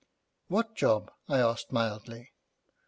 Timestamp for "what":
0.47-0.73